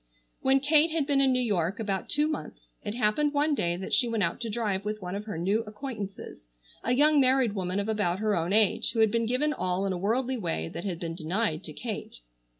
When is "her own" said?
8.17-8.51